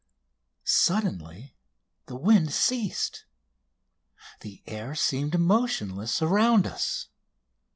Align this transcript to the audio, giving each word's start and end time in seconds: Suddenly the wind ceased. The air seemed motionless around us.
Suddenly 0.63 1.55
the 2.07 2.15
wind 2.15 2.51
ceased. 2.53 3.25
The 4.39 4.63
air 4.65 4.95
seemed 4.95 5.37
motionless 5.37 6.23
around 6.23 6.65
us. 6.65 7.09